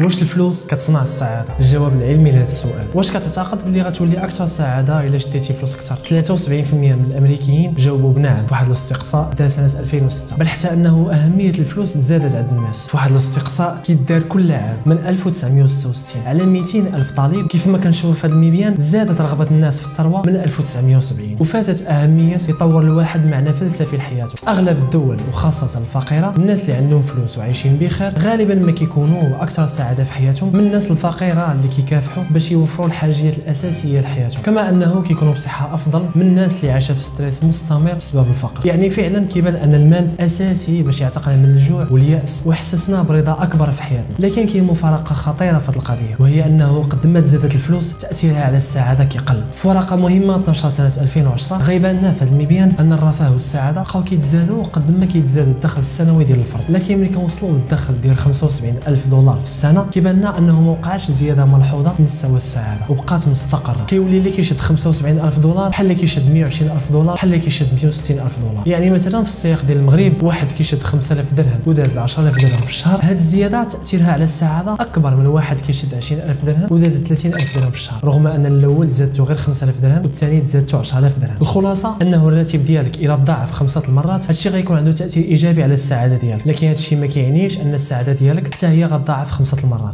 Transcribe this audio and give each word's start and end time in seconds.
واش 0.00 0.22
الفلوس 0.22 0.66
كتصنع 0.66 1.02
السعادة؟ 1.02 1.48
الجواب 1.60 1.92
العلمي 1.92 2.30
لهذا 2.30 2.44
السؤال. 2.44 2.86
واش 2.94 3.10
كتعتقد 3.10 3.64
بلي 3.64 3.82
غتولي 3.82 4.24
أكثر 4.24 4.46
سعادة 4.46 5.06
إلا 5.06 5.18
شديتي 5.18 5.52
فلوس 5.52 5.74
أكثر؟ 5.74 5.96
73% 5.96 6.74
من 6.74 7.04
الأمريكيين 7.10 7.74
جاوبوا 7.74 8.12
بنعم. 8.12 8.46
واحد 8.50 8.66
الاستقصاء 8.66 9.32
دار 9.38 9.48
سنة 9.48 9.80
2006 9.80 10.36
بل 10.36 10.48
حتى 10.48 10.72
أنه 10.72 11.12
أهمية 11.12 11.50
الفلوس 11.50 11.92
تزادت 11.92 12.34
عند 12.34 12.50
الناس. 12.50 12.88
في 12.88 12.96
واحد 12.96 13.10
الاستقصاء 13.10 13.80
كيدار 13.84 14.22
كل 14.22 14.52
عام 14.52 14.78
من 14.86 14.98
1966 14.98 16.22
على 16.26 16.46
200 16.46 16.78
ألف 16.78 17.10
طالب 17.12 17.46
كيف 17.46 17.66
ما 17.66 17.78
كنشوف 17.78 18.18
في 18.20 18.26
هذا 18.26 18.34
المبيان 18.34 18.76
زادت 18.76 19.20
رغبة 19.20 19.50
الناس 19.50 19.80
في 19.80 19.86
الثروة 19.86 20.22
من 20.26 20.36
1970 20.36 21.36
وفاتت 21.40 21.82
أهمية 21.86 22.38
يطور 22.48 22.82
الواحد 22.82 23.26
معنى 23.26 23.52
فلسفي 23.52 23.96
لحياته. 23.96 24.34
أغلب 24.48 24.78
الدول 24.78 25.16
وخاصة 25.28 25.78
الفقيرة 25.80 26.34
الناس 26.38 26.62
اللي 26.62 26.72
عندهم 26.72 27.02
فلوس 27.02 27.38
وعايشين 27.38 27.76
بخير 27.76 28.18
غالبا 28.18 28.54
ما 28.54 28.72
كيكونوا 28.72 29.42
أكثر 29.42 29.66
السعاده 29.84 30.04
في 30.04 30.12
حياتهم 30.12 30.52
من 30.52 30.60
الناس 30.60 30.90
الفقيرة 30.90 31.52
اللي 31.52 31.68
كيكافحوا 31.68 32.22
باش 32.30 32.52
يوفروا 32.52 32.86
الحاجيات 32.86 33.38
الأساسية 33.38 34.00
لحياتهم. 34.00 34.42
كما 34.42 34.68
أنه 34.68 35.02
كيكونوا 35.02 35.32
بصحة 35.34 35.74
أفضل 35.74 36.08
من 36.14 36.22
الناس 36.22 36.56
اللي 36.56 36.72
عايشة 36.72 36.94
في 36.94 37.02
ستريس 37.02 37.44
مستمر 37.44 37.94
بسبب 37.94 38.28
الفقر. 38.28 38.66
يعني 38.66 38.90
فعلا 38.90 39.26
كيبان 39.26 39.54
أن 39.54 39.74
المال 39.74 40.20
أساسي 40.20 40.82
باش 40.82 41.00
يعتقنا 41.00 41.36
من 41.36 41.44
الجوع 41.44 41.86
واليأس 41.90 42.42
ويحسسنا 42.46 43.02
برضا 43.02 43.32
أكبر 43.42 43.72
في 43.72 43.82
حياتنا. 43.82 44.26
لكن 44.26 44.46
كاين 44.46 44.64
مفارقة 44.64 45.14
خطيرة 45.14 45.58
في 45.58 45.70
هذه 45.70 45.76
القضية 45.76 46.16
وهي 46.18 46.46
أنه 46.46 46.82
قد 46.82 47.06
ما 47.06 47.20
تزادت 47.20 47.54
الفلوس 47.54 47.96
تأثيرها 47.96 48.44
على 48.44 48.56
السعادة 48.56 49.04
كيقل. 49.04 49.44
في 49.52 49.68
ورقة 49.68 49.96
مهمة 49.96 50.36
12 50.36 50.68
سنة 50.68 51.02
2010 51.02 51.56
غيبان 51.56 51.96
لنا 51.96 52.12
في 52.12 52.22
المبيان 52.22 52.72
أن 52.80 52.92
الرفاه 52.92 53.32
والسعاده 53.32 53.80
بقاو 53.82 54.04
كيتزادوا 54.04 54.62
قد 54.62 54.98
ما 54.98 55.06
كيتزاد 55.06 55.48
الدخل 55.48 55.80
السنوي 55.80 56.24
ديال 56.24 56.38
الفرد. 56.38 56.64
لكن 56.68 56.98
ملي 56.98 57.08
كنوصلوا 57.08 57.52
للدخل 57.52 58.00
ديال 58.00 58.16
75 58.16 58.74
ألف 58.88 59.06
دولار 59.06 59.38
في 59.38 59.44
السنة 59.44 59.73
كيبان 59.82 60.16
لنا 60.16 60.38
أنه 60.38 60.60
ما 60.60 60.70
وقعش 60.70 61.10
زيادة 61.10 61.44
ملحوظة 61.44 61.94
في 61.96 62.02
مستوى 62.02 62.36
السعادة. 62.36 62.80
وبقات 62.88 63.28
مستقرة. 63.28 63.84
كيولي 63.84 64.18
اللي 64.18 64.30
كيشد 64.30 64.58
75 64.58 65.18
ألف 65.18 65.38
دولار 65.38 65.68
بحال 65.68 65.86
اللي 65.86 65.94
كيشد 65.94 66.32
120 66.32 66.70
ألف 66.70 66.92
دولار 66.92 67.14
بحال 67.14 67.30
اللي 67.34 67.44
كيشد 67.44 67.66
160 67.74 68.18
ألف 68.18 68.38
دولار. 68.38 68.68
يعني 68.68 68.90
مثلا 68.90 69.22
في 69.22 69.28
السياق 69.28 69.64
ديال 69.64 69.78
المغرب 69.78 70.22
واحد 70.22 70.52
كيشد 70.52 70.82
5000 70.82 71.34
درهم 71.34 71.60
وداز 71.66 71.92
ل 71.92 71.98
10000 71.98 72.36
درهم 72.42 72.60
في 72.60 72.70
الشهر. 72.70 72.98
هذه 73.02 73.12
الزيادة 73.12 73.64
تأثيرها 73.64 74.12
على 74.12 74.24
السعادة 74.24 74.74
أكبر 74.74 75.16
من 75.16 75.26
واحد 75.26 75.60
كيشد 75.60 75.94
20000 75.94 76.44
درهم 76.44 76.66
وداز 76.70 76.98
30000 76.98 77.58
درهم 77.58 77.70
في 77.70 77.76
الشهر 77.76 78.04
رغم 78.04 78.26
أن 78.26 78.46
الأول 78.46 78.90
زادته 78.90 79.24
غير 79.24 79.36
5000 79.36 79.80
درهم 79.80 80.02
والثاني 80.02 80.46
زادته 80.46 80.78
10000 80.78 81.18
درهم. 81.18 81.36
الخلاصة 81.40 81.96
أنه 82.02 82.28
الراتب 82.28 82.62
ديالك 82.62 82.96
إلى 82.96 83.16
تضاعف 83.16 83.52
خمسة 83.52 83.82
المرات 83.88 84.26
هادشي 84.26 84.48
غيكون 84.48 84.76
عنده 84.76 84.92
تأثير 84.92 85.24
إيجابي 85.24 85.62
على 85.62 85.74
السعادة 85.74 86.16
ديالك 86.16 86.46
لكن 86.46 86.66
هادشي 86.66 86.96
ما 86.96 87.06
كيعنيش 87.06 87.60
أن 87.60 87.74
السعادة 87.74 88.12
ديالك 88.12 88.54
حتى 88.54 88.66
هي 88.66 88.84
غتضاعف 88.84 89.30
خمسة 89.30 89.63
المرات 89.64 89.92